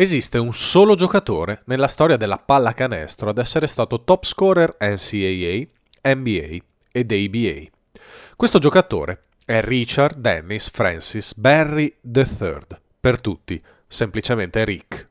Esiste 0.00 0.38
un 0.38 0.54
solo 0.54 0.94
giocatore 0.94 1.60
nella 1.66 1.86
storia 1.86 2.16
della 2.16 2.38
pallacanestro 2.38 3.28
ad 3.28 3.36
essere 3.36 3.66
stato 3.66 4.02
top 4.02 4.24
scorer 4.24 4.78
NCAA, 4.80 6.14
NBA 6.14 6.56
ed 6.90 7.12
ABA. 7.12 8.00
Questo 8.34 8.58
giocatore 8.58 9.20
è 9.44 9.60
Richard 9.60 10.16
Dennis 10.18 10.70
Francis 10.70 11.34
Berry 11.34 11.96
III, 12.00 12.60
per 12.98 13.20
tutti, 13.20 13.62
semplicemente 13.86 14.64
Rick. 14.64 15.09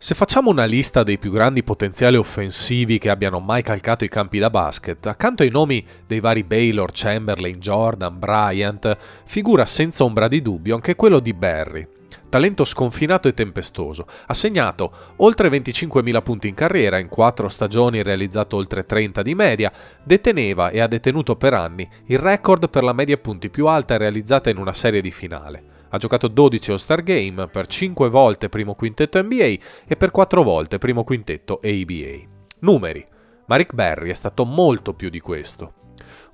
Se 0.00 0.14
facciamo 0.14 0.48
una 0.48 0.64
lista 0.64 1.02
dei 1.02 1.18
più 1.18 1.32
grandi 1.32 1.64
potenziali 1.64 2.16
offensivi 2.16 2.98
che 2.98 3.10
abbiano 3.10 3.40
mai 3.40 3.62
calcato 3.62 4.04
i 4.04 4.08
campi 4.08 4.38
da 4.38 4.48
basket, 4.48 5.04
accanto 5.06 5.42
ai 5.42 5.48
nomi 5.48 5.84
dei 6.06 6.20
vari 6.20 6.44
Baylor, 6.44 6.90
Chamberlain, 6.92 7.58
Jordan, 7.58 8.16
Bryant, 8.16 8.96
figura 9.24 9.66
senza 9.66 10.04
ombra 10.04 10.28
di 10.28 10.40
dubbio 10.40 10.76
anche 10.76 10.94
quello 10.94 11.18
di 11.18 11.34
Barry. 11.34 11.84
Talento 12.28 12.64
sconfinato 12.64 13.26
e 13.26 13.34
tempestoso, 13.34 14.06
ha 14.26 14.34
segnato 14.34 15.14
oltre 15.16 15.48
25.000 15.48 16.22
punti 16.22 16.46
in 16.46 16.54
carriera, 16.54 17.00
in 17.00 17.08
quattro 17.08 17.48
stagioni 17.48 18.00
realizzato 18.00 18.54
oltre 18.54 18.86
30 18.86 19.20
di 19.22 19.34
media, 19.34 19.72
deteneva 20.04 20.70
e 20.70 20.78
ha 20.78 20.86
detenuto 20.86 21.34
per 21.34 21.54
anni 21.54 21.88
il 22.06 22.18
record 22.18 22.70
per 22.70 22.84
la 22.84 22.92
media 22.92 23.16
punti 23.16 23.48
più 23.48 23.66
alta 23.66 23.96
realizzata 23.96 24.48
in 24.48 24.58
una 24.58 24.74
serie 24.74 25.00
di 25.00 25.10
finale. 25.10 25.77
Ha 25.90 25.98
giocato 25.98 26.28
12 26.28 26.70
All-Star 26.70 27.02
Game, 27.02 27.48
per 27.48 27.66
5 27.66 28.08
volte 28.08 28.48
primo 28.48 28.74
quintetto 28.74 29.22
NBA 29.22 29.54
e 29.86 29.96
per 29.96 30.10
4 30.10 30.42
volte 30.42 30.78
primo 30.78 31.04
quintetto 31.04 31.60
ABA. 31.62 32.36
Numeri. 32.60 33.04
Ma 33.46 33.56
Rick 33.56 33.72
Barry 33.74 34.10
è 34.10 34.14
stato 34.14 34.44
molto 34.44 34.92
più 34.92 35.08
di 35.08 35.20
questo. 35.20 35.72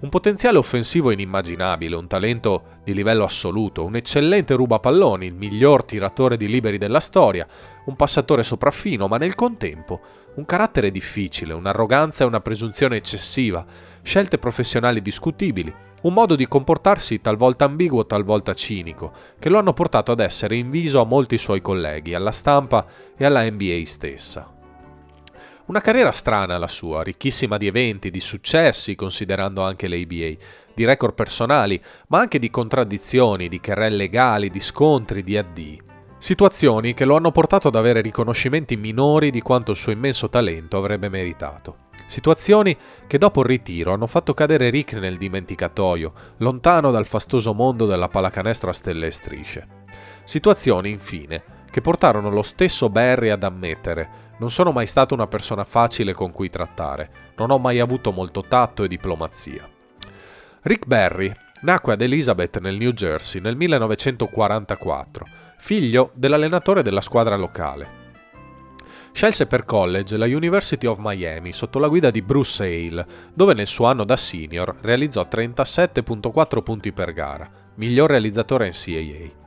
Un 0.00 0.08
potenziale 0.08 0.58
offensivo 0.58 1.12
inimmaginabile, 1.12 1.94
un 1.94 2.08
talento 2.08 2.80
di 2.82 2.92
livello 2.92 3.24
assoluto, 3.24 3.84
un 3.84 3.94
eccellente 3.94 4.54
rubapalloni, 4.54 5.26
il 5.26 5.34
miglior 5.34 5.84
tiratore 5.84 6.36
di 6.36 6.48
liberi 6.48 6.76
della 6.76 7.00
storia, 7.00 7.46
un 7.86 7.94
passatore 7.94 8.42
sopraffino, 8.42 9.06
ma 9.06 9.16
nel 9.16 9.34
contempo 9.34 10.00
un 10.34 10.44
carattere 10.44 10.90
difficile, 10.90 11.54
un'arroganza 11.54 12.24
e 12.24 12.26
una 12.26 12.40
presunzione 12.40 12.96
eccessiva, 12.96 13.64
scelte 14.02 14.38
professionali 14.38 15.00
discutibili, 15.00 15.72
un 16.04 16.12
modo 16.12 16.36
di 16.36 16.46
comportarsi 16.46 17.20
talvolta 17.20 17.64
ambiguo, 17.64 18.06
talvolta 18.06 18.52
cinico, 18.54 19.12
che 19.38 19.48
lo 19.48 19.58
hanno 19.58 19.72
portato 19.72 20.12
ad 20.12 20.20
essere 20.20 20.56
inviso 20.56 21.00
a 21.00 21.04
molti 21.04 21.38
suoi 21.38 21.62
colleghi, 21.62 22.14
alla 22.14 22.32
stampa 22.32 22.86
e 23.16 23.24
alla 23.24 23.42
NBA 23.48 23.82
stessa. 23.84 24.50
Una 25.66 25.80
carriera 25.80 26.12
strana 26.12 26.58
la 26.58 26.68
sua, 26.68 27.02
ricchissima 27.02 27.56
di 27.56 27.66
eventi, 27.66 28.10
di 28.10 28.20
successi, 28.20 28.94
considerando 28.94 29.62
anche 29.62 29.88
l'ABA, 29.88 30.32
di 30.74 30.84
record 30.84 31.14
personali, 31.14 31.82
ma 32.08 32.18
anche 32.18 32.38
di 32.38 32.50
contraddizioni, 32.50 33.48
di 33.48 33.60
querelle 33.60 33.96
legali, 33.96 34.50
di 34.50 34.60
scontri, 34.60 35.22
di 35.22 35.38
addii. 35.38 35.82
Situazioni 36.24 36.94
che 36.94 37.04
lo 37.04 37.16
hanno 37.16 37.32
portato 37.32 37.68
ad 37.68 37.76
avere 37.76 38.00
riconoscimenti 38.00 38.78
minori 38.78 39.30
di 39.30 39.42
quanto 39.42 39.72
il 39.72 39.76
suo 39.76 39.92
immenso 39.92 40.30
talento 40.30 40.78
avrebbe 40.78 41.10
meritato. 41.10 41.80
Situazioni 42.06 42.74
che 43.06 43.18
dopo 43.18 43.42
il 43.42 43.46
ritiro 43.46 43.92
hanno 43.92 44.06
fatto 44.06 44.32
cadere 44.32 44.70
Rick 44.70 44.94
nel 44.94 45.18
dimenticatoio, 45.18 46.12
lontano 46.38 46.90
dal 46.90 47.04
fastoso 47.04 47.52
mondo 47.52 47.84
della 47.84 48.08
pallacanestro 48.08 48.70
a 48.70 48.72
stelle 48.72 49.08
e 49.08 49.10
strisce. 49.10 49.68
Situazioni, 50.24 50.88
infine, 50.88 51.42
che 51.70 51.82
portarono 51.82 52.30
lo 52.30 52.42
stesso 52.42 52.88
Barry 52.88 53.28
ad 53.28 53.42
ammettere 53.42 54.32
non 54.38 54.50
sono 54.50 54.72
mai 54.72 54.86
stata 54.86 55.12
una 55.12 55.26
persona 55.26 55.64
facile 55.64 56.14
con 56.14 56.32
cui 56.32 56.48
trattare, 56.48 57.34
non 57.36 57.50
ho 57.50 57.58
mai 57.58 57.80
avuto 57.80 58.12
molto 58.12 58.46
tatto 58.48 58.82
e 58.82 58.88
diplomazia. 58.88 59.68
Rick 60.62 60.86
Barry 60.86 61.30
nacque 61.60 61.92
ad 61.92 62.00
Elizabeth 62.00 62.60
nel 62.60 62.78
New 62.78 62.92
Jersey 62.92 63.42
nel 63.42 63.56
1944, 63.56 65.26
figlio 65.56 66.10
dell'allenatore 66.14 66.82
della 66.82 67.00
squadra 67.00 67.36
locale. 67.36 68.02
Scelse 69.12 69.46
per 69.46 69.64
college 69.64 70.16
la 70.16 70.26
University 70.26 70.86
of 70.86 70.98
Miami 70.98 71.52
sotto 71.52 71.78
la 71.78 71.86
guida 71.86 72.10
di 72.10 72.20
Bruce 72.20 72.64
Hale, 72.64 73.06
dove 73.32 73.54
nel 73.54 73.68
suo 73.68 73.86
anno 73.86 74.02
da 74.04 74.16
senior 74.16 74.76
realizzò 74.80 75.28
37.4 75.30 76.62
punti 76.62 76.92
per 76.92 77.12
gara, 77.12 77.48
miglior 77.76 78.10
realizzatore 78.10 78.66
NCAA. 78.66 79.42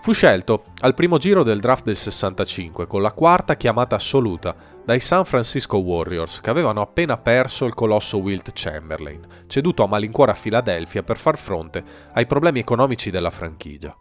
Fu 0.00 0.12
scelto 0.12 0.64
al 0.80 0.94
primo 0.94 1.18
giro 1.18 1.44
del 1.44 1.60
draft 1.60 1.84
del 1.84 1.96
65 1.96 2.88
con 2.88 3.02
la 3.02 3.12
quarta 3.12 3.54
chiamata 3.54 3.94
assoluta 3.94 4.52
dai 4.84 4.98
San 4.98 5.24
Francisco 5.24 5.76
Warriors 5.76 6.40
che 6.40 6.50
avevano 6.50 6.80
appena 6.80 7.16
perso 7.18 7.66
il 7.66 7.74
colosso 7.74 8.18
Wilt 8.18 8.50
Chamberlain, 8.52 9.24
ceduto 9.46 9.84
a 9.84 9.86
malincuore 9.86 10.32
a 10.32 10.34
Filadelfia 10.34 11.04
per 11.04 11.18
far 11.18 11.38
fronte 11.38 11.84
ai 12.14 12.26
problemi 12.26 12.58
economici 12.58 13.10
della 13.12 13.30
franchigia. 13.30 13.96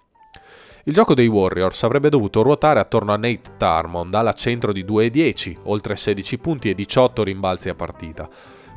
Il 0.86 0.94
gioco 0.94 1.14
dei 1.14 1.28
Warriors 1.28 1.84
avrebbe 1.84 2.10
dovuto 2.10 2.42
ruotare 2.42 2.80
attorno 2.80 3.14
a 3.14 3.16
Nate 3.16 3.52
Tarmond, 3.58 4.16
ala 4.16 4.34
centro 4.34 4.74
di 4.74 4.84
2,10, 4.84 5.58
oltre 5.66 5.96
16 5.96 6.40
punti 6.40 6.70
e 6.72 6.74
18 6.74 7.24
rimbalzi 7.24 7.70
a 7.70 7.76
partita, 7.76 8.28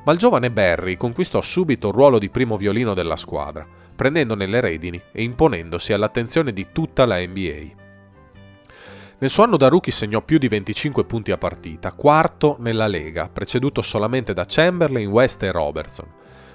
ma 0.04 0.12
il 0.12 0.19
giovane 0.19 0.50
Barry 0.50 0.98
conquistò 0.98 1.41
subito 1.41 1.88
il 1.88 1.94
ruolo 1.94 2.19
di 2.19 2.28
primo 2.28 2.59
violino 2.59 2.92
della 2.92 3.16
squadra, 3.16 3.66
prendendone 3.97 4.44
le 4.44 4.60
redini 4.60 5.00
e 5.12 5.22
imponendosi 5.22 5.94
all'attenzione 5.94 6.53
di 6.53 6.66
tutta 6.72 7.06
la 7.06 7.18
NBA. 7.21 7.83
Nel 9.16 9.30
suo 9.30 9.45
anno 9.45 9.57
da 9.57 9.68
rookie 9.68 9.91
segnò 9.91 10.21
più 10.21 10.36
di 10.36 10.48
25 10.48 11.04
punti 11.07 11.30
a 11.30 11.39
partita, 11.39 11.92
quarto 11.92 12.57
nella 12.59 12.86
Lega, 12.86 13.30
preceduto 13.33 13.80
solamente 13.80 14.34
da 14.34 14.45
Chamberlain, 14.47 15.09
West 15.09 15.42
e 15.42 15.50
Robertson. 15.50 16.07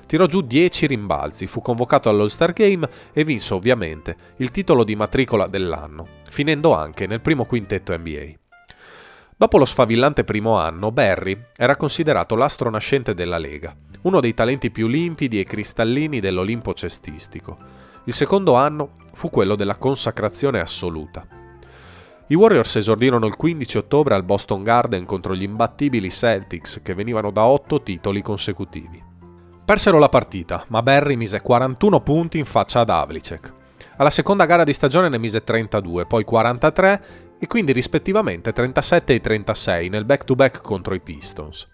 Tirò 0.09 0.25
giù 0.25 0.41
10 0.41 0.87
rimbalzi, 0.87 1.45
fu 1.45 1.61
convocato 1.61 2.09
all'All-Star 2.09 2.51
Game 2.51 2.89
e 3.13 3.23
vinse 3.23 3.53
ovviamente 3.53 4.15
il 4.37 4.49
titolo 4.49 4.83
di 4.83 4.95
matricola 4.95 5.45
dell'anno, 5.45 6.07
finendo 6.31 6.73
anche 6.73 7.05
nel 7.05 7.21
primo 7.21 7.45
quintetto 7.45 7.95
NBA. 7.95 8.31
Dopo 9.37 9.59
lo 9.59 9.65
sfavillante 9.65 10.23
primo 10.23 10.57
anno, 10.57 10.91
Barry 10.91 11.39
era 11.55 11.75
considerato 11.75 12.35
l'astro 12.35 12.71
nascente 12.71 13.13
della 13.13 13.37
Lega, 13.37 13.75
uno 14.01 14.19
dei 14.19 14.33
talenti 14.33 14.71
più 14.71 14.87
limpidi 14.87 15.39
e 15.39 15.43
cristallini 15.43 16.19
dell'Olimpo 16.19 16.73
cestistico. 16.73 17.57
Il 18.05 18.13
secondo 18.15 18.55
anno 18.55 18.95
fu 19.13 19.29
quello 19.29 19.53
della 19.53 19.75
consacrazione 19.75 20.59
assoluta. 20.59 21.23
I 22.29 22.33
Warriors 22.33 22.77
esordirono 22.77 23.27
il 23.27 23.35
15 23.35 23.77
ottobre 23.77 24.15
al 24.15 24.23
Boston 24.23 24.63
Garden 24.63 25.05
contro 25.05 25.35
gli 25.35 25.43
imbattibili 25.43 26.09
Celtics 26.09 26.81
che 26.81 26.95
venivano 26.95 27.29
da 27.29 27.45
otto 27.45 27.83
titoli 27.83 28.23
consecutivi. 28.23 29.08
Persero 29.69 29.99
la 29.99 30.09
partita, 30.09 30.65
ma 30.69 30.81
Barry 30.81 31.15
mise 31.15 31.41
41 31.41 32.01
punti 32.01 32.39
in 32.39 32.45
faccia 32.45 32.79
ad 32.79 32.89
Havlicek. 32.89 33.53
Alla 33.97 34.09
seconda 34.09 34.47
gara 34.47 34.63
di 34.63 34.73
stagione 34.73 35.09
ne 35.09 35.19
mise 35.19 35.43
32, 35.43 36.07
poi 36.07 36.23
43 36.23 37.03
e 37.37 37.45
quindi 37.45 37.71
rispettivamente 37.71 38.51
37 38.51 39.13
e 39.13 39.21
36 39.21 39.89
nel 39.89 40.05
back-to-back 40.05 40.61
contro 40.61 40.95
i 40.95 40.99
Pistons. 40.99 41.67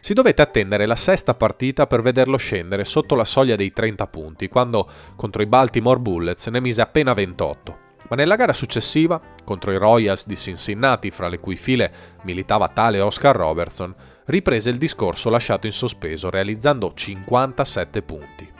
Si 0.00 0.14
dovette 0.14 0.42
attendere 0.42 0.84
la 0.84 0.96
sesta 0.96 1.34
partita 1.34 1.86
per 1.86 2.02
vederlo 2.02 2.36
scendere 2.38 2.82
sotto 2.82 3.14
la 3.14 3.24
soglia 3.24 3.54
dei 3.54 3.72
30 3.72 4.08
punti, 4.08 4.48
quando 4.48 4.90
contro 5.14 5.40
i 5.40 5.46
Baltimore 5.46 6.00
Bullets 6.00 6.48
ne 6.48 6.58
mise 6.58 6.80
appena 6.80 7.12
28. 7.12 7.78
Ma 8.08 8.16
nella 8.16 8.34
gara 8.34 8.52
successiva, 8.52 9.20
contro 9.44 9.70
i 9.70 9.78
Royals 9.78 10.26
di 10.26 10.36
Cincinnati, 10.36 11.12
fra 11.12 11.28
le 11.28 11.38
cui 11.38 11.54
file 11.54 11.92
militava 12.24 12.66
tale 12.66 13.00
Oscar 13.00 13.36
Robertson, 13.36 13.94
riprese 14.28 14.70
il 14.70 14.78
discorso 14.78 15.30
lasciato 15.30 15.66
in 15.66 15.72
sospeso 15.72 16.30
realizzando 16.30 16.92
57 16.94 18.02
punti. 18.02 18.52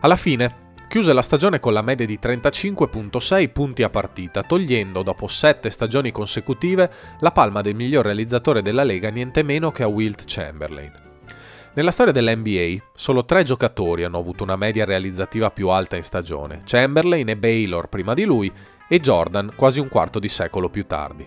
Alla 0.00 0.16
fine 0.16 0.68
chiuse 0.88 1.12
la 1.12 1.22
stagione 1.22 1.60
con 1.60 1.72
la 1.72 1.82
media 1.82 2.04
di 2.04 2.18
35.6 2.20 3.52
punti 3.52 3.82
a 3.82 3.90
partita, 3.90 4.42
togliendo 4.42 5.02
dopo 5.02 5.28
sette 5.28 5.70
stagioni 5.70 6.10
consecutive 6.10 6.90
la 7.20 7.30
palma 7.30 7.60
del 7.60 7.74
miglior 7.74 8.04
realizzatore 8.04 8.62
della 8.62 8.82
Lega 8.82 9.08
niente 9.10 9.42
meno 9.42 9.70
che 9.70 9.84
a 9.84 9.86
Wilt 9.86 10.24
Chamberlain. 10.26 10.92
Nella 11.72 11.92
storia 11.92 12.12
dell'NBA 12.12 12.82
solo 12.92 13.24
tre 13.24 13.44
giocatori 13.44 14.02
hanno 14.02 14.18
avuto 14.18 14.42
una 14.42 14.56
media 14.56 14.84
realizzativa 14.84 15.50
più 15.50 15.68
alta 15.68 15.94
in 15.96 16.02
stagione, 16.02 16.62
Chamberlain 16.64 17.28
e 17.28 17.36
Baylor 17.36 17.88
prima 17.88 18.12
di 18.12 18.24
lui 18.24 18.52
e 18.88 19.00
Jordan 19.00 19.52
quasi 19.54 19.78
un 19.78 19.88
quarto 19.88 20.18
di 20.18 20.28
secolo 20.28 20.68
più 20.68 20.84
tardi. 20.86 21.24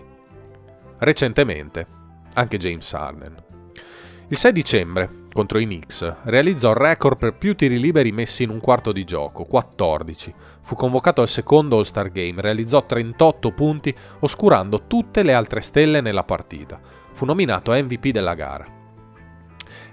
Recentemente 0.98 2.02
anche 2.34 2.58
James 2.58 2.92
Harden. 2.92 3.42
Il 4.28 4.36
6 4.36 4.52
dicembre 4.52 5.22
contro 5.34 5.58
i 5.58 5.64
Knicks, 5.64 6.14
realizzò 6.22 6.70
il 6.70 6.76
record 6.76 7.18
per 7.18 7.34
più 7.34 7.56
tiri 7.56 7.80
liberi 7.80 8.12
messi 8.12 8.44
in 8.44 8.50
un 8.50 8.60
quarto 8.60 8.92
di 8.92 9.04
gioco, 9.04 9.42
14. 9.42 10.32
Fu 10.62 10.76
convocato 10.76 11.20
al 11.20 11.28
secondo 11.28 11.76
All-Star 11.76 12.10
Game, 12.10 12.40
realizzò 12.40 12.86
38 12.86 13.50
punti, 13.50 13.94
oscurando 14.20 14.86
tutte 14.86 15.24
le 15.24 15.34
altre 15.34 15.60
stelle 15.60 16.00
nella 16.00 16.22
partita. 16.22 16.80
Fu 17.12 17.24
nominato 17.24 17.72
MVP 17.72 18.08
della 18.10 18.34
gara. 18.34 18.64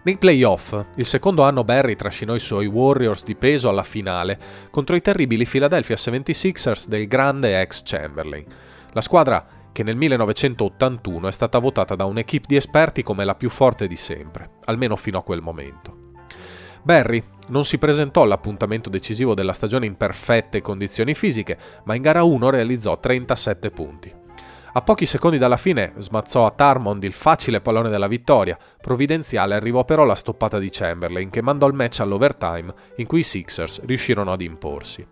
Nei 0.03 0.17
playoff, 0.17 0.79
il 0.95 1.05
secondo 1.05 1.43
anno 1.43 1.63
Barry 1.63 1.95
trascinò 1.95 2.35
i 2.35 2.39
suoi 2.39 2.67
Warriors 2.67 3.23
di 3.23 3.35
peso 3.35 3.67
alla 3.67 3.83
finale 3.83 4.39
contro 4.69 4.95
i 4.95 5.01
terribili 5.01 5.45
Philadelphia 5.45 5.95
76ers 5.95 6.87
del 6.87 7.07
grande 7.07 7.59
ex 7.59 7.81
Chamberlain. 7.83 8.45
La 8.93 9.01
squadra 9.01 9.45
che 9.71 9.83
nel 9.83 9.95
1981 9.95 11.27
è 11.27 11.31
stata 11.31 11.59
votata 11.59 11.95
da 11.95 12.05
un'equipe 12.05 12.45
di 12.47 12.55
esperti 12.55 13.03
come 13.03 13.25
la 13.25 13.35
più 13.35 13.49
forte 13.49 13.87
di 13.87 13.95
sempre, 13.95 14.57
almeno 14.65 14.95
fino 14.95 15.17
a 15.17 15.23
quel 15.23 15.41
momento. 15.41 16.09
Barry 16.83 17.23
non 17.47 17.63
si 17.63 17.77
presentò 17.77 18.23
all'appuntamento 18.23 18.89
decisivo 18.89 19.33
della 19.33 19.53
stagione 19.53 19.85
in 19.85 19.97
perfette 19.97 20.61
condizioni 20.61 21.13
fisiche, 21.13 21.57
ma 21.83 21.95
in 21.95 22.01
gara 22.01 22.23
1 22.23 22.49
realizzò 22.49 22.99
37 22.99 23.71
punti. 23.71 24.19
A 24.73 24.81
pochi 24.81 25.05
secondi 25.05 25.37
dalla 25.37 25.57
fine 25.57 25.93
smazzò 25.97 26.45
a 26.45 26.51
Tarmond 26.51 27.03
il 27.03 27.11
facile 27.11 27.59
pallone 27.59 27.89
della 27.89 28.07
vittoria, 28.07 28.57
provvidenziale 28.79 29.53
arrivò 29.53 29.83
però 29.83 30.05
la 30.05 30.15
stoppata 30.15 30.59
di 30.59 30.69
Chamberlain 30.71 31.29
che 31.29 31.41
mandò 31.41 31.67
il 31.67 31.73
match 31.73 31.99
all'overtime 31.99 32.73
in 32.95 33.05
cui 33.05 33.19
i 33.19 33.23
Sixers 33.23 33.83
riuscirono 33.83 34.31
ad 34.31 34.39
imporsi. 34.39 35.05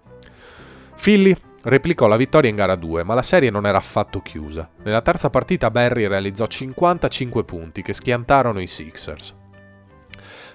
Philly 1.02 1.36
Replicò 1.62 2.08
la 2.08 2.16
vittoria 2.16 2.50
in 2.50 2.56
gara 2.56 2.76
2, 2.76 3.04
ma 3.04 3.14
la 3.14 3.22
serie 3.22 3.50
non 3.50 3.66
era 3.66 3.78
affatto 3.78 4.22
chiusa. 4.22 4.70
Nella 4.84 5.02
terza 5.02 5.30
partita 5.30 5.70
Barry 5.70 6.08
realizzò 6.08 6.48
55 6.48 7.44
punti 7.44 7.82
che 7.82 7.92
schiantarono 7.92 8.62
i 8.62 8.68
Sixers. 8.68 9.36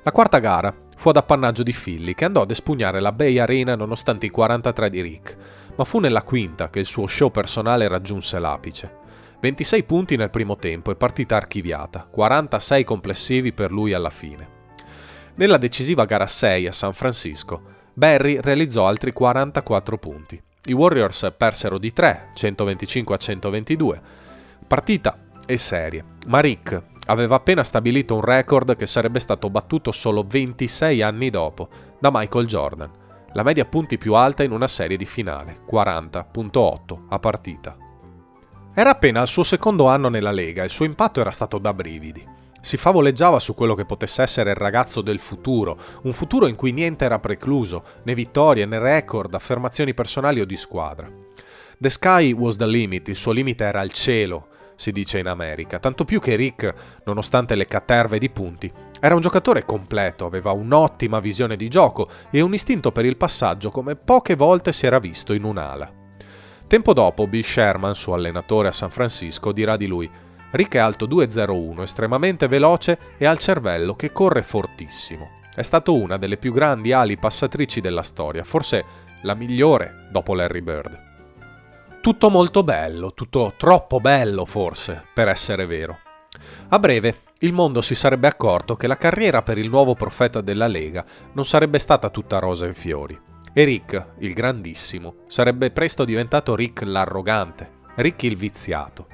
La 0.02 0.12
quarta 0.12 0.38
gara 0.38 0.74
fu 0.96 1.10
ad 1.10 1.16
appannaggio 1.16 1.62
di 1.62 1.74
Philly, 1.74 2.14
che 2.14 2.24
andò 2.24 2.42
ad 2.42 2.50
espugnare 2.50 3.00
la 3.00 3.12
Bay 3.12 3.38
Arena 3.38 3.74
nonostante 3.74 4.26
i 4.26 4.30
43 4.30 4.88
di 4.88 5.02
Rick, 5.02 5.36
ma 5.76 5.84
fu 5.84 5.98
nella 5.98 6.22
quinta 6.22 6.70
che 6.70 6.80
il 6.80 6.86
suo 6.86 7.06
show 7.06 7.30
personale 7.30 7.86
raggiunse 7.86 8.38
l'apice. 8.38 9.02
26 9.40 9.82
punti 9.84 10.16
nel 10.16 10.30
primo 10.30 10.56
tempo 10.56 10.90
e 10.90 10.96
partita 10.96 11.36
archiviata, 11.36 12.08
46 12.10 12.82
complessivi 12.82 13.52
per 13.52 13.70
lui 13.70 13.92
alla 13.92 14.08
fine. 14.08 14.48
Nella 15.34 15.58
decisiva 15.58 16.06
gara 16.06 16.26
6 16.26 16.66
a 16.66 16.72
San 16.72 16.94
Francisco, 16.94 17.60
Barry 17.92 18.40
realizzò 18.40 18.86
altri 18.86 19.12
44 19.12 19.98
punti. 19.98 20.42
I 20.66 20.72
Warriors 20.72 21.34
persero 21.36 21.76
di 21.76 21.92
3, 21.92 22.30
125 22.34 23.14
a 23.14 23.18
122. 23.18 24.00
Partita 24.66 25.18
e 25.44 25.58
serie, 25.58 26.04
ma 26.26 26.40
Rick 26.40 26.82
aveva 27.06 27.36
appena 27.36 27.62
stabilito 27.62 28.14
un 28.14 28.22
record 28.22 28.74
che 28.74 28.86
sarebbe 28.86 29.20
stato 29.20 29.50
battuto 29.50 29.92
solo 29.92 30.24
26 30.26 31.02
anni 31.02 31.28
dopo 31.28 31.68
da 31.98 32.08
Michael 32.10 32.46
Jordan, 32.46 32.90
la 33.32 33.42
media 33.42 33.66
punti 33.66 33.98
più 33.98 34.14
alta 34.14 34.42
in 34.42 34.52
una 34.52 34.68
serie 34.68 34.96
di 34.96 35.04
finale, 35.04 35.60
40.8 35.70 36.98
a 37.10 37.18
partita. 37.18 37.76
Era 38.72 38.90
appena 38.90 39.20
al 39.20 39.28
suo 39.28 39.42
secondo 39.42 39.86
anno 39.86 40.08
nella 40.08 40.32
Lega 40.32 40.62
e 40.62 40.66
il 40.66 40.70
suo 40.70 40.86
impatto 40.86 41.20
era 41.20 41.30
stato 41.30 41.58
da 41.58 41.74
brividi. 41.74 42.26
Si 42.64 42.78
favoleggiava 42.78 43.38
su 43.40 43.54
quello 43.54 43.74
che 43.74 43.84
potesse 43.84 44.22
essere 44.22 44.48
il 44.48 44.56
ragazzo 44.56 45.02
del 45.02 45.18
futuro, 45.18 45.76
un 46.04 46.14
futuro 46.14 46.46
in 46.46 46.56
cui 46.56 46.72
niente 46.72 47.04
era 47.04 47.18
precluso, 47.18 47.84
né 48.04 48.14
vittorie, 48.14 48.64
né 48.64 48.78
record, 48.78 49.34
affermazioni 49.34 49.92
personali 49.92 50.40
o 50.40 50.46
di 50.46 50.56
squadra. 50.56 51.06
The 51.78 51.90
sky 51.90 52.32
was 52.32 52.56
the 52.56 52.66
limit, 52.66 53.08
il 53.08 53.16
suo 53.16 53.32
limite 53.32 53.64
era 53.64 53.82
il 53.82 53.92
cielo, 53.92 54.46
si 54.76 54.92
dice 54.92 55.18
in 55.18 55.26
America, 55.26 55.78
tanto 55.78 56.06
più 56.06 56.20
che 56.20 56.36
Rick, 56.36 57.02
nonostante 57.04 57.54
le 57.54 57.66
caterve 57.66 58.16
di 58.16 58.30
punti, 58.30 58.72
era 58.98 59.14
un 59.14 59.20
giocatore 59.20 59.66
completo, 59.66 60.24
aveva 60.24 60.52
un'ottima 60.52 61.20
visione 61.20 61.56
di 61.56 61.68
gioco 61.68 62.08
e 62.30 62.40
un 62.40 62.54
istinto 62.54 62.92
per 62.92 63.04
il 63.04 63.18
passaggio 63.18 63.70
come 63.70 63.94
poche 63.94 64.36
volte 64.36 64.72
si 64.72 64.86
era 64.86 64.98
visto 64.98 65.34
in 65.34 65.44
un'ala. 65.44 65.92
Tempo 66.66 66.94
dopo, 66.94 67.26
Bill 67.26 67.42
Sherman, 67.42 67.94
suo 67.94 68.14
allenatore 68.14 68.68
a 68.68 68.72
San 68.72 68.88
Francisco, 68.88 69.52
dirà 69.52 69.76
di 69.76 69.86
lui 69.86 70.10
Rick 70.54 70.76
è 70.76 70.78
alto 70.78 71.08
2,01, 71.08 71.82
estremamente 71.82 72.46
veloce 72.46 72.96
e 73.18 73.26
ha 73.26 73.32
il 73.32 73.38
cervello 73.38 73.96
che 73.96 74.12
corre 74.12 74.44
fortissimo. 74.44 75.40
È 75.52 75.62
stato 75.62 75.94
una 75.96 76.16
delle 76.16 76.36
più 76.36 76.52
grandi 76.52 76.92
ali 76.92 77.16
passatrici 77.16 77.80
della 77.80 78.04
storia, 78.04 78.44
forse 78.44 78.84
la 79.22 79.34
migliore 79.34 80.06
dopo 80.12 80.32
Larry 80.32 80.60
Bird. 80.60 81.02
Tutto 82.00 82.30
molto 82.30 82.62
bello, 82.62 83.14
tutto 83.14 83.54
troppo 83.56 83.98
bello 83.98 84.44
forse, 84.44 85.04
per 85.12 85.26
essere 85.26 85.66
vero. 85.66 85.98
A 86.68 86.78
breve, 86.78 87.22
il 87.38 87.52
mondo 87.52 87.82
si 87.82 87.96
sarebbe 87.96 88.28
accorto 88.28 88.76
che 88.76 88.86
la 88.86 88.96
carriera 88.96 89.42
per 89.42 89.58
il 89.58 89.68
nuovo 89.68 89.94
profeta 89.94 90.40
della 90.40 90.68
Lega 90.68 91.04
non 91.32 91.44
sarebbe 91.44 91.80
stata 91.80 92.10
tutta 92.10 92.38
rosa 92.38 92.66
e 92.66 92.74
fiori. 92.74 93.20
E 93.52 93.64
Rick, 93.64 94.12
il 94.18 94.32
grandissimo, 94.32 95.16
sarebbe 95.26 95.72
presto 95.72 96.04
diventato 96.04 96.54
Rick 96.54 96.82
l'arrogante, 96.82 97.72
Rick 97.96 98.22
il 98.22 98.36
viziato. 98.36 99.08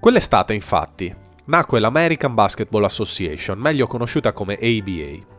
Quell'estate, 0.00 0.54
infatti, 0.54 1.12
nacque 1.46 1.80
l'American 1.80 2.32
Basketball 2.32 2.84
Association, 2.84 3.58
meglio 3.58 3.88
conosciuta 3.88 4.32
come 4.32 4.54
ABA. 4.54 5.36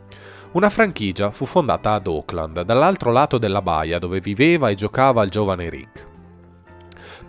Una 0.51 0.69
franchigia 0.69 1.31
fu 1.31 1.45
fondata 1.45 1.93
ad 1.93 2.07
Oakland, 2.07 2.63
dall'altro 2.63 3.11
lato 3.11 3.37
della 3.37 3.61
baia 3.61 3.99
dove 3.99 4.19
viveva 4.19 4.69
e 4.69 4.75
giocava 4.75 5.23
il 5.23 5.29
giovane 5.29 5.69
Rick. 5.69 6.07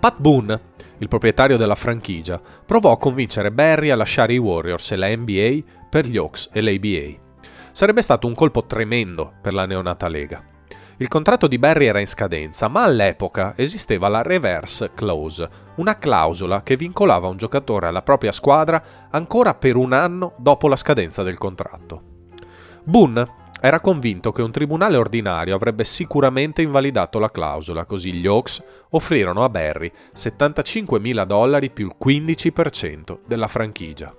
Pat 0.00 0.18
Boone, 0.18 0.60
il 0.98 1.08
proprietario 1.08 1.56
della 1.56 1.76
franchigia, 1.76 2.40
provò 2.66 2.92
a 2.92 2.98
convincere 2.98 3.52
Barry 3.52 3.90
a 3.90 3.96
lasciare 3.96 4.32
i 4.32 4.38
Warriors 4.38 4.90
e 4.90 4.96
la 4.96 5.14
NBA 5.14 5.86
per 5.88 6.06
gli 6.06 6.16
Hawks 6.16 6.48
e 6.52 6.60
l'ABA. 6.60 7.28
Sarebbe 7.70 8.02
stato 8.02 8.26
un 8.26 8.34
colpo 8.34 8.64
tremendo 8.64 9.34
per 9.40 9.52
la 9.52 9.66
neonata 9.66 10.08
lega. 10.08 10.42
Il 11.00 11.08
contratto 11.08 11.46
di 11.46 11.58
Barry 11.58 11.86
era 11.86 11.98
in 11.98 12.06
scadenza, 12.06 12.68
ma 12.68 12.82
all'epoca 12.82 13.54
esisteva 13.56 14.08
la 14.08 14.20
reverse 14.20 14.90
clause, 14.92 15.48
una 15.76 15.96
clausola 15.96 16.62
che 16.62 16.76
vincolava 16.76 17.26
un 17.26 17.38
giocatore 17.38 17.86
alla 17.86 18.02
propria 18.02 18.32
squadra 18.32 19.08
ancora 19.08 19.54
per 19.54 19.76
un 19.76 19.94
anno 19.94 20.34
dopo 20.36 20.68
la 20.68 20.76
scadenza 20.76 21.22
del 21.22 21.38
contratto. 21.38 22.02
Boone 22.84 23.38
era 23.62 23.80
convinto 23.80 24.30
che 24.30 24.42
un 24.42 24.52
tribunale 24.52 24.98
ordinario 24.98 25.54
avrebbe 25.54 25.84
sicuramente 25.84 26.60
invalidato 26.60 27.18
la 27.18 27.30
clausola, 27.30 27.86
così 27.86 28.12
gli 28.12 28.26
Hawks 28.26 28.62
offrirono 28.90 29.42
a 29.42 29.48
Barry 29.48 29.90
75.000 30.14 31.24
dollari 31.24 31.70
più 31.70 31.86
il 31.86 31.96
15% 31.98 33.20
della 33.26 33.48
franchigia. 33.48 34.14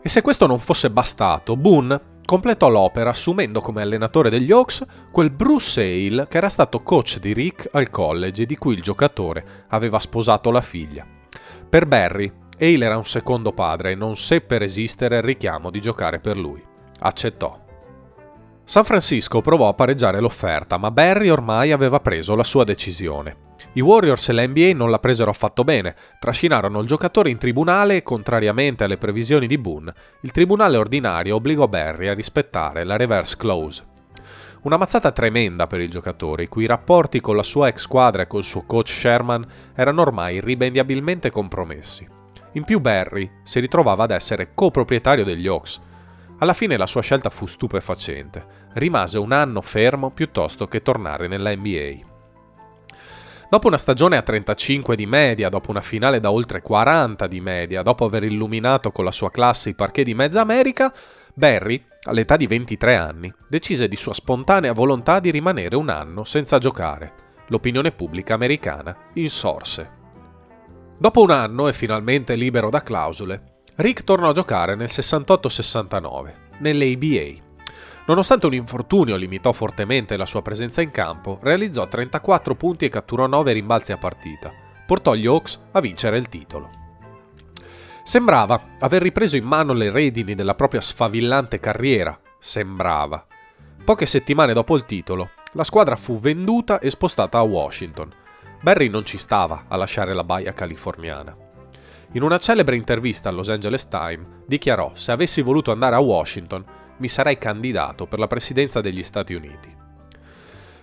E 0.00 0.08
se 0.08 0.22
questo 0.22 0.46
non 0.46 0.60
fosse 0.60 0.88
bastato, 0.88 1.56
Boone 1.56 2.14
completò 2.26 2.68
l'opera 2.68 3.10
assumendo 3.10 3.62
come 3.62 3.80
allenatore 3.80 4.28
degli 4.28 4.52
Hawks 4.52 4.84
quel 5.10 5.30
Bruce 5.30 5.80
Hale 5.80 6.26
che 6.28 6.36
era 6.36 6.50
stato 6.50 6.82
coach 6.82 7.18
di 7.18 7.32
Rick 7.32 7.70
al 7.72 7.88
college 7.88 8.42
e 8.42 8.46
di 8.46 8.56
cui 8.56 8.74
il 8.74 8.82
giocatore 8.82 9.64
aveva 9.68 9.98
sposato 9.98 10.50
la 10.50 10.60
figlia. 10.60 11.06
Per 11.68 11.86
Barry, 11.86 12.30
Hale 12.58 12.84
era 12.84 12.98
un 12.98 13.04
secondo 13.04 13.52
padre 13.52 13.92
e 13.92 13.94
non 13.94 14.16
seppe 14.16 14.58
resistere 14.58 15.16
al 15.16 15.22
richiamo 15.22 15.70
di 15.70 15.80
giocare 15.80 16.20
per 16.20 16.36
lui. 16.36 16.62
Accettò. 17.00 17.64
San 18.68 18.82
Francisco 18.82 19.40
provò 19.42 19.68
a 19.68 19.74
pareggiare 19.74 20.18
l'offerta, 20.18 20.76
ma 20.76 20.90
Barry 20.90 21.28
ormai 21.28 21.70
aveva 21.70 22.00
preso 22.00 22.34
la 22.34 22.42
sua 22.42 22.64
decisione. 22.64 23.54
I 23.74 23.80
Warriors 23.80 24.28
e 24.28 24.32
la 24.32 24.44
NBA 24.44 24.72
non 24.74 24.90
la 24.90 24.98
presero 24.98 25.30
affatto 25.30 25.62
bene, 25.62 25.94
trascinarono 26.18 26.80
il 26.80 26.88
giocatore 26.88 27.30
in 27.30 27.38
tribunale 27.38 27.94
e, 27.94 28.02
contrariamente 28.02 28.82
alle 28.82 28.96
previsioni 28.96 29.46
di 29.46 29.56
Boone, 29.56 29.94
il 30.22 30.32
tribunale 30.32 30.78
ordinario 30.78 31.36
obbligò 31.36 31.68
Barry 31.68 32.08
a 32.08 32.14
rispettare 32.14 32.82
la 32.82 32.96
reverse 32.96 33.36
clause. 33.36 33.84
Una 34.62 34.76
mazzata 34.76 35.12
tremenda 35.12 35.68
per 35.68 35.78
il 35.78 35.88
giocatore, 35.88 36.42
i 36.42 36.48
cui 36.48 36.66
rapporti 36.66 37.20
con 37.20 37.36
la 37.36 37.44
sua 37.44 37.68
ex 37.68 37.82
squadra 37.82 38.22
e 38.22 38.26
col 38.26 38.42
suo 38.42 38.64
coach 38.66 38.88
Sherman 38.88 39.46
erano 39.76 40.02
ormai 40.02 40.36
irrimediabilmente 40.36 41.30
compromessi. 41.30 42.04
In 42.54 42.64
più 42.64 42.80
Barry 42.80 43.30
si 43.44 43.60
ritrovava 43.60 44.02
ad 44.02 44.10
essere 44.10 44.54
coproprietario 44.54 45.22
degli 45.22 45.46
Hawks. 45.46 45.80
Alla 46.38 46.52
fine 46.52 46.76
la 46.76 46.86
sua 46.86 47.00
scelta 47.00 47.30
fu 47.30 47.46
stupefacente. 47.46 48.64
Rimase 48.74 49.16
un 49.16 49.32
anno 49.32 49.62
fermo 49.62 50.10
piuttosto 50.10 50.66
che 50.66 50.82
tornare 50.82 51.28
nella 51.28 51.54
NBA. 51.54 52.14
Dopo 53.48 53.68
una 53.68 53.78
stagione 53.78 54.18
a 54.18 54.22
35 54.22 54.96
di 54.96 55.06
media, 55.06 55.48
dopo 55.48 55.70
una 55.70 55.80
finale 55.80 56.20
da 56.20 56.30
oltre 56.30 56.60
40 56.60 57.26
di 57.26 57.40
media, 57.40 57.82
dopo 57.82 58.04
aver 58.04 58.24
illuminato 58.24 58.90
con 58.90 59.04
la 59.04 59.12
sua 59.12 59.30
classe 59.30 59.70
i 59.70 59.74
parquet 59.74 60.04
di 60.04 60.14
mezza 60.14 60.42
America, 60.42 60.92
Barry, 61.32 61.82
all'età 62.02 62.36
di 62.36 62.46
23 62.46 62.96
anni, 62.96 63.32
decise 63.48 63.88
di 63.88 63.96
sua 63.96 64.12
spontanea 64.12 64.72
volontà 64.72 65.20
di 65.20 65.30
rimanere 65.30 65.76
un 65.76 65.88
anno 65.88 66.24
senza 66.24 66.58
giocare. 66.58 67.24
L'opinione 67.48 67.92
pubblica 67.92 68.34
americana 68.34 68.94
insorse. 69.14 69.90
Dopo 70.98 71.22
un 71.22 71.30
anno 71.30 71.68
e 71.68 71.72
finalmente 71.72 72.34
libero 72.34 72.68
da 72.68 72.82
clausole, 72.82 73.55
Rick 73.76 74.04
tornò 74.04 74.30
a 74.30 74.32
giocare 74.32 74.74
nel 74.74 74.88
68-69, 74.90 76.34
nell'ABA, 76.58 77.44
Nonostante 78.06 78.46
un 78.46 78.54
infortunio 78.54 79.16
limitò 79.16 79.52
fortemente 79.52 80.16
la 80.16 80.26
sua 80.26 80.40
presenza 80.40 80.80
in 80.80 80.92
campo, 80.92 81.38
realizzò 81.42 81.88
34 81.88 82.54
punti 82.54 82.84
e 82.84 82.88
catturò 82.88 83.26
9 83.26 83.52
rimbalzi 83.52 83.90
a 83.90 83.98
partita. 83.98 84.52
Portò 84.86 85.14
gli 85.14 85.26
Hawks 85.26 85.60
a 85.72 85.80
vincere 85.80 86.16
il 86.16 86.28
titolo. 86.28 86.70
Sembrava 88.04 88.76
aver 88.78 89.02
ripreso 89.02 89.36
in 89.36 89.44
mano 89.44 89.72
le 89.72 89.90
redini 89.90 90.36
della 90.36 90.54
propria 90.54 90.80
sfavillante 90.80 91.58
carriera. 91.58 92.16
Sembrava. 92.38 93.26
Poche 93.84 94.06
settimane 94.06 94.52
dopo 94.52 94.76
il 94.76 94.84
titolo, 94.84 95.30
la 95.52 95.64
squadra 95.64 95.96
fu 95.96 96.16
venduta 96.16 96.78
e 96.78 96.90
spostata 96.90 97.38
a 97.38 97.42
Washington. 97.42 98.12
Barry 98.62 98.88
non 98.88 99.04
ci 99.04 99.18
stava 99.18 99.64
a 99.66 99.76
lasciare 99.76 100.14
la 100.14 100.22
baia 100.22 100.52
californiana. 100.52 101.45
In 102.12 102.22
una 102.22 102.38
celebre 102.38 102.76
intervista 102.76 103.28
al 103.28 103.34
Los 103.34 103.48
Angeles 103.48 103.88
Times 103.88 104.26
dichiarò 104.46 104.92
se 104.94 105.12
avessi 105.12 105.42
voluto 105.42 105.72
andare 105.72 105.96
a 105.96 106.00
Washington 106.00 106.64
mi 106.98 107.08
sarei 107.08 107.36
candidato 107.36 108.06
per 108.06 108.18
la 108.18 108.26
presidenza 108.26 108.80
degli 108.80 109.02
Stati 109.02 109.34
Uniti. 109.34 109.74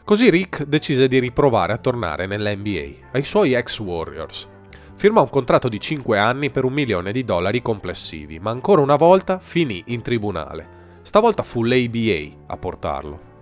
Così 0.04 0.30
Rick 0.30 0.64
decise 0.64 1.08
di 1.08 1.20
riprovare 1.20 1.72
a 1.74 1.78
tornare 1.78 2.28
nell'NBA, 2.28 3.10
ai 3.14 3.24
suoi 3.24 3.54
ex 3.54 3.80
Warriors. 3.80 4.50
Firmò 4.96 5.22
un 5.22 5.30
contratto 5.30 5.70
di 5.70 5.80
5 5.80 6.20
anni 6.20 6.52
per 6.52 6.66
un 6.66 6.74
milione 6.74 7.12
di 7.12 7.24
dollari 7.24 7.62
complessivi, 7.62 8.38
ma 8.38 8.52
ancora 8.52 8.82
una 8.82 8.98
volta 8.98 9.40
finì 9.40 9.82
in 9.88 10.02
tribunale. 10.02 10.82
Stavolta 11.02 11.42
fu 11.44 11.64
l'ABA 11.64 12.44
a 12.48 12.58
portarlo. 12.58 13.33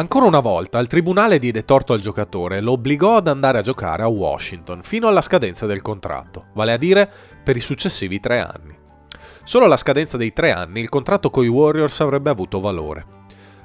Ancora 0.00 0.24
una 0.24 0.40
volta 0.40 0.78
il 0.78 0.86
tribunale 0.86 1.38
diede 1.38 1.66
torto 1.66 1.92
al 1.92 2.00
giocatore 2.00 2.56
e 2.56 2.60
lo 2.62 2.72
obbligò 2.72 3.16
ad 3.16 3.28
andare 3.28 3.58
a 3.58 3.62
giocare 3.62 4.02
a 4.02 4.08
Washington 4.08 4.80
fino 4.82 5.08
alla 5.08 5.20
scadenza 5.20 5.66
del 5.66 5.82
contratto, 5.82 6.46
vale 6.54 6.72
a 6.72 6.78
dire 6.78 7.06
per 7.44 7.54
i 7.54 7.60
successivi 7.60 8.18
tre 8.18 8.40
anni. 8.40 8.74
Solo 9.42 9.66
alla 9.66 9.76
scadenza 9.76 10.16
dei 10.16 10.32
tre 10.32 10.52
anni 10.52 10.80
il 10.80 10.88
contratto 10.88 11.28
coi 11.28 11.48
Warriors 11.48 12.00
avrebbe 12.00 12.30
avuto 12.30 12.60
valore. 12.60 13.04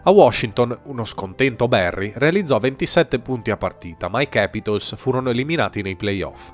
A 0.04 0.12
Washington, 0.12 0.78
uno 0.84 1.06
scontento 1.06 1.70
Barry 1.70 2.12
realizzò 2.14 2.60
27 2.60 3.20
punti 3.20 3.50
a 3.50 3.56
partita, 3.56 4.10
ma 4.10 4.20
i 4.20 4.28
Capitals 4.28 4.94
furono 4.98 5.30
eliminati 5.30 5.82
nei 5.82 5.96
playoff. 5.96 6.52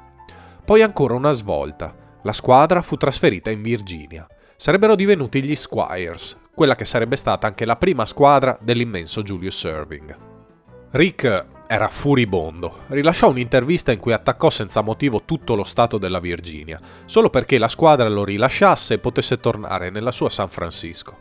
Poi 0.64 0.84
ancora 0.84 1.16
una 1.16 1.32
svolta. 1.32 2.20
La 2.22 2.34
squadra 2.34 2.84
fu 2.84 2.98
trasferita 2.98 3.50
in 3.50 3.64
Virginia. 3.64 4.28
Sarebbero 4.56 4.94
divenuti 4.94 5.42
gli 5.42 5.56
Squires, 5.56 6.40
quella 6.62 6.75
che 6.75 6.86
sarebbe 6.86 7.15
stata 7.15 7.48
anche 7.48 7.65
la 7.65 7.75
prima 7.75 8.06
squadra 8.06 8.56
dell'immenso 8.62 9.24
Julius 9.24 9.63
Irving. 9.63 10.15
Rick 10.91 11.46
era 11.65 11.88
furibondo. 11.88 12.82
Rilasciò 12.89 13.32
un'intervista 13.32 13.91
in 13.91 13.98
cui 13.98 14.13
attaccò 14.13 14.51
senza 14.51 14.82
motivo 14.82 15.24
tutto 15.25 15.56
lo 15.56 15.63
stato 15.63 15.98
della 15.98 16.20
Virginia, 16.20 16.80
solo 17.06 17.32
perché 17.32 17.58
la 17.58 17.68
squadra 17.68 18.08
lo 18.10 18.24
rilasciasse 18.24 18.94
e 18.94 19.00
potesse 19.00 19.39
tornare 19.39 19.89
nella 19.89 20.12
sua 20.12 20.30
San 20.30 20.50
Francisco. 20.50 21.18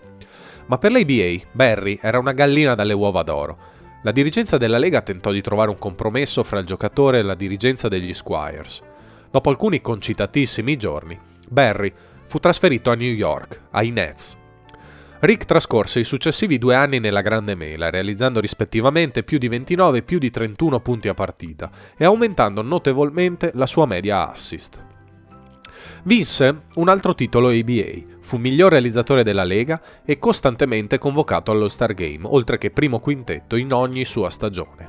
Ma 0.66 0.76
per 0.76 0.92
l'ABA, 0.92 1.46
Barry 1.52 1.98
era 2.02 2.18
una 2.18 2.32
gallina 2.32 2.74
dalle 2.74 2.92
uova 2.92 3.22
d'oro. 3.22 3.56
La 4.02 4.12
dirigenza 4.12 4.58
della 4.58 4.76
Lega 4.76 5.00
tentò 5.00 5.30
di 5.30 5.40
trovare 5.40 5.70
un 5.70 5.78
compromesso 5.78 6.42
fra 6.42 6.58
il 6.58 6.66
giocatore 6.66 7.20
e 7.20 7.22
la 7.22 7.34
dirigenza 7.34 7.88
degli 7.88 8.12
Squires. 8.12 8.82
Dopo 9.30 9.48
alcuni 9.48 9.80
concitatissimi 9.80 10.76
giorni, 10.76 11.18
Barry 11.48 11.90
fu 12.26 12.38
trasferito 12.38 12.90
a 12.90 12.94
New 12.94 13.10
York, 13.10 13.68
ai 13.70 13.90
Nets, 13.90 14.36
Rick 15.22 15.44
trascorse 15.44 16.00
i 16.00 16.04
successivi 16.04 16.56
due 16.56 16.74
anni 16.74 16.98
nella 16.98 17.20
Grande 17.20 17.54
Mela, 17.54 17.90
realizzando 17.90 18.40
rispettivamente 18.40 19.22
più 19.22 19.36
di 19.36 19.48
29 19.48 19.98
e 19.98 20.02
più 20.02 20.18
di 20.18 20.30
31 20.30 20.80
punti 20.80 21.08
a 21.08 21.14
partita 21.14 21.70
e 21.94 22.06
aumentando 22.06 22.62
notevolmente 22.62 23.50
la 23.52 23.66
sua 23.66 23.84
media 23.84 24.30
assist. 24.30 24.82
Vinse 26.04 26.62
un 26.76 26.88
altro 26.88 27.14
titolo 27.14 27.48
ABA, 27.50 28.18
fu 28.20 28.38
miglior 28.38 28.70
realizzatore 28.70 29.22
della 29.22 29.44
Lega 29.44 29.82
e 30.06 30.18
costantemente 30.18 30.96
convocato 30.96 31.50
all'All-Star 31.50 31.92
Game, 31.92 32.20
oltre 32.22 32.56
che 32.56 32.70
primo 32.70 32.98
quintetto 32.98 33.56
in 33.56 33.74
ogni 33.74 34.06
sua 34.06 34.30
stagione. 34.30 34.88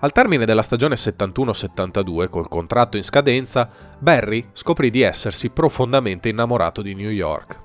Al 0.00 0.10
termine 0.10 0.44
della 0.44 0.62
stagione 0.62 0.96
71-72, 0.96 2.28
col 2.28 2.48
contratto 2.48 2.96
in 2.96 3.04
scadenza, 3.04 3.70
Barry 4.00 4.48
scoprì 4.50 4.90
di 4.90 5.02
essersi 5.02 5.50
profondamente 5.50 6.28
innamorato 6.28 6.82
di 6.82 6.96
New 6.96 7.10
York 7.10 7.62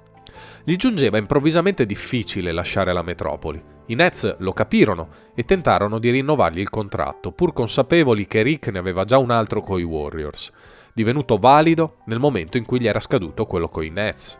gli 0.63 0.75
giungeva 0.75 1.17
improvvisamente 1.17 1.85
difficile 1.85 2.51
lasciare 2.51 2.93
la 2.93 3.01
metropoli. 3.01 3.61
I 3.87 3.95
Nets 3.95 4.37
lo 4.39 4.53
capirono 4.53 5.09
e 5.35 5.43
tentarono 5.43 5.99
di 5.99 6.09
rinnovargli 6.11 6.59
il 6.59 6.69
contratto, 6.69 7.31
pur 7.31 7.53
consapevoli 7.53 8.27
che 8.27 8.41
Rick 8.41 8.67
ne 8.67 8.79
aveva 8.79 9.03
già 9.03 9.17
un 9.17 9.31
altro 9.31 9.61
coi 9.61 9.83
Warriors, 9.83 10.51
divenuto 10.93 11.37
valido 11.37 11.97
nel 12.05 12.19
momento 12.19 12.57
in 12.57 12.65
cui 12.65 12.79
gli 12.79 12.87
era 12.87 12.99
scaduto 12.99 13.45
quello 13.45 13.69
coi 13.69 13.89
Nets. 13.89 14.39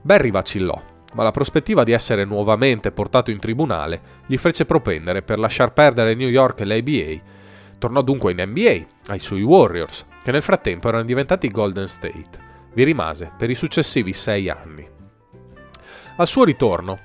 Barry 0.00 0.30
vacillò, 0.30 0.80
ma 1.14 1.22
la 1.22 1.30
prospettiva 1.30 1.84
di 1.84 1.92
essere 1.92 2.24
nuovamente 2.24 2.90
portato 2.90 3.30
in 3.30 3.38
tribunale 3.38 4.00
gli 4.26 4.36
fece 4.36 4.64
propendere 4.64 5.22
per 5.22 5.38
lasciar 5.38 5.72
perdere 5.72 6.14
New 6.14 6.28
York 6.28 6.60
e 6.60 6.64
l'ABA. 6.64 7.22
Tornò 7.78 8.02
dunque 8.02 8.32
in 8.32 8.42
NBA, 8.44 9.10
ai 9.12 9.18
suoi 9.18 9.42
Warriors, 9.42 10.06
che 10.22 10.30
nel 10.30 10.42
frattempo 10.42 10.88
erano 10.88 11.04
diventati 11.04 11.48
Golden 11.48 11.88
State. 11.88 12.50
Vi 12.74 12.84
rimase 12.84 13.32
per 13.36 13.50
i 13.50 13.54
successivi 13.54 14.12
sei 14.12 14.48
anni. 14.48 14.91
Al 16.16 16.26
suo 16.26 16.44
ritorno, 16.44 16.98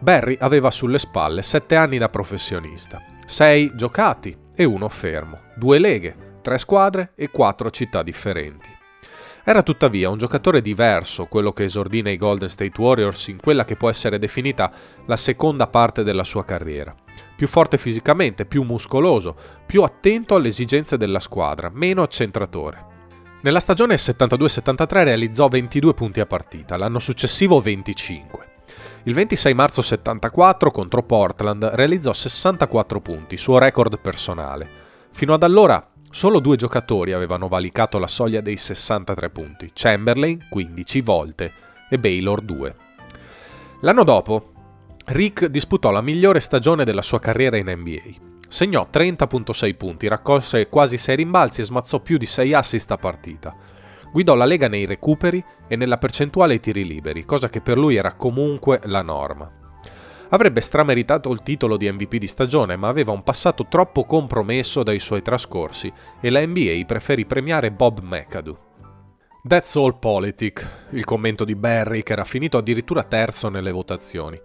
Barry 0.00 0.36
aveva 0.40 0.72
sulle 0.72 0.98
spalle 0.98 1.42
sette 1.42 1.76
anni 1.76 1.96
da 1.96 2.08
professionista, 2.08 3.00
sei 3.24 3.70
giocati 3.76 4.36
e 4.54 4.64
uno 4.64 4.88
fermo, 4.88 5.38
due 5.56 5.78
leghe, 5.78 6.38
tre 6.42 6.58
squadre 6.58 7.12
e 7.14 7.30
quattro 7.30 7.70
città 7.70 8.02
differenti. 8.02 8.68
Era 9.44 9.62
tuttavia 9.62 10.08
un 10.08 10.18
giocatore 10.18 10.60
diverso 10.60 11.26
quello 11.26 11.52
che 11.52 11.64
esordì 11.64 12.02
nei 12.02 12.16
Golden 12.16 12.48
State 12.48 12.80
Warriors 12.80 13.28
in 13.28 13.40
quella 13.40 13.64
che 13.64 13.76
può 13.76 13.88
essere 13.88 14.18
definita 14.18 14.72
la 15.06 15.16
seconda 15.16 15.68
parte 15.68 16.02
della 16.02 16.24
sua 16.24 16.44
carriera. 16.44 16.94
Più 17.36 17.46
forte 17.46 17.78
fisicamente, 17.78 18.44
più 18.44 18.62
muscoloso, 18.62 19.36
più 19.64 19.82
attento 19.82 20.34
alle 20.34 20.48
esigenze 20.48 20.96
della 20.96 21.20
squadra, 21.20 21.70
meno 21.72 22.02
accentratore. 22.02 22.90
Nella 23.44 23.58
stagione 23.58 23.96
72-73 23.96 25.02
realizzò 25.02 25.48
22 25.48 25.94
punti 25.94 26.20
a 26.20 26.26
partita, 26.26 26.76
l'anno 26.76 27.00
successivo 27.00 27.60
25. 27.60 28.50
Il 29.02 29.14
26 29.14 29.52
marzo 29.52 29.82
74 29.82 30.70
contro 30.70 31.02
Portland 31.02 31.64
realizzò 31.74 32.12
64 32.12 33.00
punti, 33.00 33.36
suo 33.36 33.58
record 33.58 33.98
personale. 33.98 34.68
Fino 35.10 35.34
ad 35.34 35.42
allora 35.42 35.84
solo 36.08 36.38
due 36.38 36.54
giocatori 36.54 37.10
avevano 37.10 37.48
valicato 37.48 37.98
la 37.98 38.06
soglia 38.06 38.40
dei 38.40 38.56
63 38.56 39.30
punti, 39.30 39.70
Chamberlain 39.74 40.46
15 40.48 41.00
volte 41.00 41.52
e 41.90 41.98
Baylor 41.98 42.42
2. 42.42 42.76
L'anno 43.80 44.04
dopo, 44.04 44.52
Rick 45.06 45.46
disputò 45.46 45.90
la 45.90 46.00
migliore 46.00 46.38
stagione 46.38 46.84
della 46.84 47.02
sua 47.02 47.18
carriera 47.18 47.56
in 47.56 47.68
NBA. 47.68 48.31
Segnò 48.52 48.86
30.6 48.92 49.76
punti, 49.78 50.08
raccolse 50.08 50.68
quasi 50.68 50.98
6 50.98 51.16
rimbalzi 51.16 51.62
e 51.62 51.64
smazzò 51.64 52.00
più 52.00 52.18
di 52.18 52.26
6 52.26 52.52
assist 52.52 52.90
a 52.90 52.98
partita. 52.98 53.56
Guidò 54.12 54.34
la 54.34 54.44
Lega 54.44 54.68
nei 54.68 54.84
recuperi 54.84 55.42
e 55.66 55.74
nella 55.74 55.96
percentuale 55.96 56.52
ai 56.52 56.60
tiri 56.60 56.84
liberi, 56.84 57.24
cosa 57.24 57.48
che 57.48 57.62
per 57.62 57.78
lui 57.78 57.96
era 57.96 58.12
comunque 58.12 58.78
la 58.84 59.00
norma. 59.00 59.50
Avrebbe 60.28 60.60
strameritato 60.60 61.32
il 61.32 61.40
titolo 61.40 61.78
di 61.78 61.90
MVP 61.90 62.16
di 62.16 62.26
stagione, 62.26 62.76
ma 62.76 62.88
aveva 62.88 63.12
un 63.12 63.22
passato 63.22 63.68
troppo 63.70 64.04
compromesso 64.04 64.82
dai 64.82 64.98
suoi 64.98 65.22
trascorsi 65.22 65.90
e 66.20 66.28
la 66.28 66.46
NBA 66.46 66.82
preferì 66.86 67.24
premiare 67.24 67.72
Bob 67.72 68.00
McAdoo. 68.02 68.58
That's 69.48 69.76
all 69.76 69.98
politic, 69.98 70.88
il 70.90 71.06
commento 71.06 71.46
di 71.46 71.56
Barry 71.56 72.02
che 72.02 72.12
era 72.12 72.24
finito 72.24 72.58
addirittura 72.58 73.02
terzo 73.02 73.48
nelle 73.48 73.72
votazioni. 73.72 74.38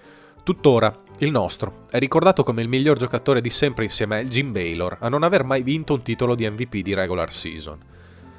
Tuttora, 0.48 1.04
il 1.18 1.30
nostro 1.30 1.84
è 1.90 2.00
ricordato 2.00 2.42
come 2.44 2.62
il 2.62 2.70
miglior 2.70 2.96
giocatore 2.96 3.42
di 3.42 3.50
sempre 3.50 3.84
insieme 3.84 4.20
a 4.20 4.24
Jim 4.24 4.54
Baylor 4.54 4.96
a 5.02 5.10
non 5.10 5.24
aver 5.24 5.44
mai 5.44 5.62
vinto 5.62 5.94
un 5.94 6.04
titolo 6.04 6.36
di 6.36 6.50
MVP 6.50 6.78
di 6.78 6.94
regular 6.94 7.34
season. 7.34 7.78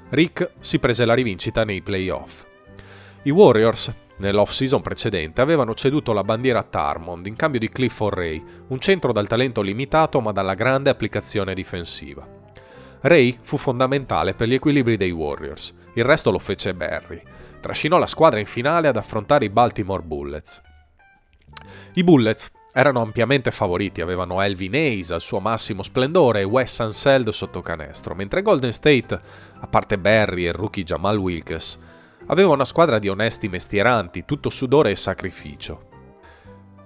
Rick 0.09 0.53
si 0.59 0.79
prese 0.79 1.05
la 1.05 1.13
rivincita 1.13 1.65
nei 1.67 1.83
playoff. 1.83 2.47
I 3.25 3.31
Warriors 3.31 3.95
nell'off-season 4.21 4.81
precedente, 4.81 5.43
avevano 5.43 5.75
ceduto 5.75 6.15
la 6.15 6.25
bandiera 6.25 6.61
a 6.61 6.63
Tarmond 6.63 7.27
in 7.27 7.37
cambio 7.37 7.61
di 7.61 7.69
Clifford 7.69 8.17
Ray, 8.17 8.43
un 8.69 8.81
centro 8.81 9.13
dal 9.13 9.27
talento 9.27 9.61
limitato 9.61 10.23
ma 10.23 10.33
dalla 10.33 10.55
grande 10.55 10.89
applicazione 10.89 11.53
difensiva. 11.53 12.27
Ray 13.01 13.37
fu 13.43 13.59
fondamentale 13.59 14.33
per 14.33 14.49
gli 14.49 14.55
equilibri 14.55 14.97
dei 14.97 15.11
Warriors, 15.11 15.75
il 15.93 16.05
resto 16.05 16.31
lo 16.31 16.39
fece 16.39 16.73
Barry. 16.73 17.21
Trascinò 17.61 17.99
la 17.99 18.07
squadra 18.07 18.41
in 18.41 18.47
finale 18.47 18.89
ad 18.89 18.97
affrontare 18.97 19.45
i 19.45 19.51
Baltimore 19.51 20.03
Bullets. 20.03 20.63
I 21.99 22.05
Bullets 22.05 22.53
erano 22.73 23.01
ampiamente 23.01 23.51
favoriti, 23.51 24.01
avevano 24.01 24.41
Elvin 24.41 24.75
Hayes 24.75 25.11
al 25.11 25.21
suo 25.21 25.41
massimo 25.41 25.83
splendore 25.83 26.39
e 26.39 26.45
Wes 26.45 26.79
Unseld 26.79 27.31
sotto 27.31 27.61
canestro, 27.61 28.15
mentre 28.15 28.43
Golden 28.43 28.73
State, 28.73 29.21
a 29.59 29.67
parte 29.67 29.99
Barry 29.99 30.47
e 30.47 30.53
rookie 30.53 30.85
Jamal 30.85 31.19
Wilkes, 31.19 31.77
aveva 32.27 32.53
una 32.53 32.65
squadra 32.65 33.01
di 33.01 33.09
onesti 33.09 33.49
mestieranti, 33.49 34.25
tutto 34.25 34.49
sudore 34.49 34.93
e 34.93 34.95
sacrificio. 34.97 35.89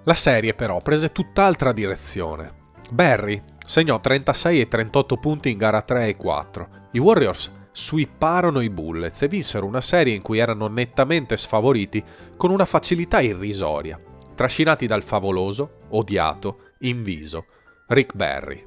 La 0.05 0.15
serie 0.15 0.55
però 0.55 0.79
prese 0.79 1.11
tutt'altra 1.11 1.73
direzione. 1.73 2.51
Barry 2.89 3.39
segnò 3.63 3.99
36 3.99 4.61
e 4.61 4.67
38 4.67 5.17
punti 5.17 5.51
in 5.51 5.59
gara 5.59 5.83
3 5.83 6.07
e 6.07 6.15
4. 6.15 6.69
I 6.93 6.97
Warriors 6.97 7.51
sweeparono 7.71 8.61
i 8.61 8.71
Bullets 8.71 9.21
e 9.21 9.27
vinsero 9.27 9.67
una 9.67 9.81
serie 9.81 10.15
in 10.15 10.23
cui 10.23 10.39
erano 10.39 10.65
nettamente 10.65 11.37
sfavoriti 11.37 12.03
con 12.35 12.49
una 12.49 12.65
facilità 12.65 13.21
irrisoria, 13.21 13.99
trascinati 14.33 14.87
dal 14.87 15.03
favoloso, 15.03 15.81
odiato, 15.89 16.71
inviso 16.79 17.45
Rick 17.87 18.15
Barry. 18.15 18.65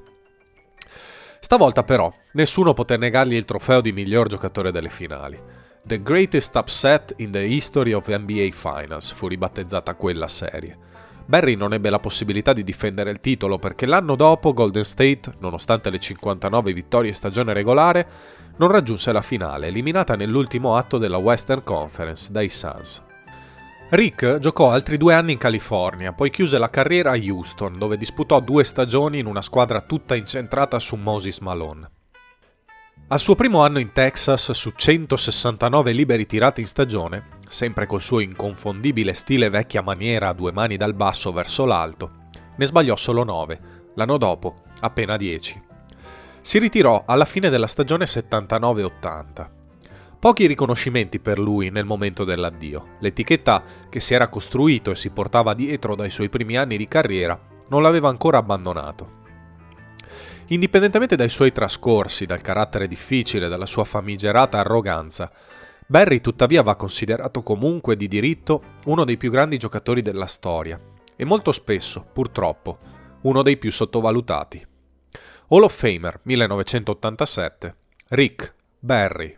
Stavolta 1.39 1.83
però 1.83 2.13
nessuno 2.33 2.73
poté 2.73 2.97
negargli 2.97 3.35
il 3.35 3.45
trofeo 3.45 3.81
di 3.81 3.91
miglior 3.91 4.27
giocatore 4.27 4.71
delle 4.71 4.89
finali. 4.89 5.39
The 5.83 6.01
Greatest 6.01 6.53
Upset 6.55 7.13
in 7.17 7.31
the 7.31 7.39
History 7.39 7.93
of 7.93 8.07
NBA 8.07 8.49
Finals 8.51 9.13
fu 9.13 9.27
ribattezzata 9.27 9.95
quella 9.95 10.27
serie. 10.27 10.77
Barry 11.25 11.55
non 11.55 11.73
ebbe 11.73 11.89
la 11.89 11.99
possibilità 11.99 12.53
di 12.53 12.63
difendere 12.63 13.11
il 13.11 13.19
titolo 13.19 13.57
perché 13.57 13.85
l'anno 13.85 14.15
dopo 14.15 14.53
Golden 14.53 14.83
State, 14.83 15.33
nonostante 15.39 15.89
le 15.89 15.99
59 15.99 16.73
vittorie 16.73 17.09
in 17.09 17.15
stagione 17.15 17.53
regolare, 17.53 18.07
non 18.57 18.71
raggiunse 18.71 19.11
la 19.11 19.21
finale, 19.21 19.67
eliminata 19.67 20.15
nell'ultimo 20.15 20.75
atto 20.75 20.97
della 20.97 21.17
Western 21.17 21.63
Conference 21.63 22.31
dai 22.31 22.49
Suns. 22.49 23.06
Rick 23.89 24.39
giocò 24.39 24.69
altri 24.69 24.97
due 24.97 25.13
anni 25.13 25.31
in 25.31 25.37
California, 25.37 26.11
poi 26.11 26.29
chiuse 26.29 26.57
la 26.57 26.69
carriera 26.69 27.11
a 27.11 27.17
Houston, 27.17 27.77
dove 27.77 27.95
disputò 27.95 28.41
due 28.41 28.65
stagioni 28.65 29.19
in 29.19 29.27
una 29.27 29.41
squadra 29.41 29.79
tutta 29.79 30.13
incentrata 30.13 30.77
su 30.77 30.97
Moses 30.97 31.39
Malone. 31.39 31.89
Al 33.07 33.19
suo 33.19 33.35
primo 33.35 33.63
anno 33.63 33.79
in 33.79 33.93
Texas, 33.93 34.51
su 34.51 34.73
169 34.75 35.93
liberi 35.93 36.25
tirati 36.25 36.59
in 36.59 36.67
stagione, 36.67 37.37
sempre 37.47 37.85
col 37.85 38.01
suo 38.01 38.19
inconfondibile 38.19 39.13
stile 39.13 39.47
vecchia 39.47 39.81
maniera 39.81 40.27
a 40.27 40.33
due 40.33 40.51
mani 40.51 40.75
dal 40.75 40.93
basso 40.93 41.31
verso 41.31 41.63
l'alto, 41.63 42.25
ne 42.57 42.65
sbagliò 42.65 42.97
solo 42.97 43.23
9, 43.23 43.59
l'anno 43.95 44.17
dopo 44.17 44.63
appena 44.81 45.15
10. 45.15 45.63
Si 46.41 46.59
ritirò 46.59 47.03
alla 47.07 47.23
fine 47.23 47.49
della 47.49 47.67
stagione 47.67 48.03
79-80. 48.03 49.56
Pochi 50.19 50.47
riconoscimenti 50.47 51.19
per 51.19 51.37
lui 51.37 51.69
nel 51.69 51.85
momento 51.85 52.23
dell'addio. 52.23 52.95
L'etichetta 52.99 53.63
che 53.87 53.99
si 53.99 54.15
era 54.15 54.29
costruito 54.29 54.89
e 54.89 54.95
si 54.95 55.11
portava 55.11 55.53
dietro 55.53 55.95
dai 55.95 56.09
suoi 56.09 56.27
primi 56.27 56.57
anni 56.57 56.75
di 56.75 56.87
carriera 56.87 57.39
non 57.69 57.83
l'aveva 57.83 58.09
ancora 58.09 58.39
abbandonato. 58.39 59.15
Indipendentemente 60.47 61.15
dai 61.15 61.29
suoi 61.29 61.51
trascorsi, 61.51 62.25
dal 62.25 62.41
carattere 62.41 62.87
difficile, 62.87 63.47
dalla 63.47 63.65
sua 63.65 63.83
famigerata 63.83 64.57
arroganza, 64.57 65.31
Barry 65.85 66.19
tuttavia 66.19 66.63
va 66.63 66.75
considerato 66.75 67.43
comunque 67.43 67.95
di 67.95 68.07
diritto 68.07 68.75
uno 68.85 69.05
dei 69.05 69.17
più 69.17 69.29
grandi 69.29 69.57
giocatori 69.57 70.01
della 70.01 70.25
storia 70.25 70.79
e 71.15 71.25
molto 71.25 71.51
spesso, 71.51 72.05
purtroppo, 72.11 72.77
uno 73.21 73.41
dei 73.41 73.57
più 73.57 73.71
sottovalutati. 73.71 74.65
Hall 75.49 75.63
of 75.63 75.73
Famer 75.75 76.19
1987, 76.23 77.75
Rick 78.09 78.55
Barry. 78.79 79.37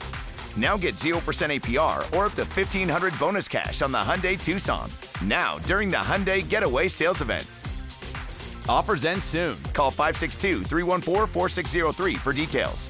Now 0.57 0.77
get 0.77 0.95
0% 0.95 1.15
APR 1.21 1.99
or 2.15 2.25
up 2.25 2.33
to 2.33 2.43
1500 2.43 3.17
bonus 3.17 3.47
cash 3.47 3.81
on 3.81 3.91
the 3.91 3.97
Hyundai 3.99 4.41
Tucson. 4.41 4.89
Now, 5.23 5.59
during 5.59 5.89
the 5.89 5.97
Hyundai 5.97 6.47
Getaway 6.47 6.87
Sales 6.87 7.21
Event. 7.21 7.47
Offers 8.67 9.05
end 9.05 9.23
soon. 9.23 9.61
Call 9.73 9.91
562 9.91 10.63
314 10.63 11.27
4603 11.27 12.15
for 12.15 12.33
details. 12.33 12.89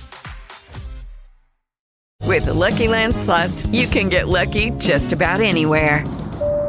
With 2.31 2.45
the 2.45 2.53
Lucky 2.53 2.87
Land 2.87 3.13
slots, 3.13 3.65
you 3.67 3.87
can 3.87 4.07
get 4.07 4.29
lucky 4.29 4.71
just 4.77 5.11
about 5.11 5.41
anywhere. 5.41 6.05